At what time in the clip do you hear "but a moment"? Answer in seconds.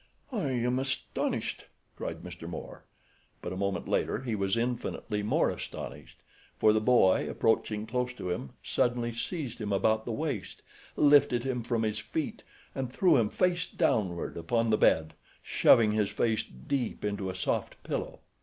3.43-3.87